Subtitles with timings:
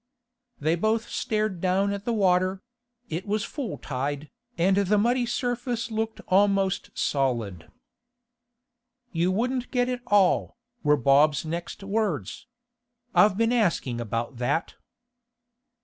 [0.59, 2.63] They both stared down at the water;
[3.07, 7.69] it was full tide, and the muddy surface looked almost solid.
[9.11, 12.47] 'You wouldn't get it all,' were Bob's next words.
[13.13, 14.73] 'I've been asking about that.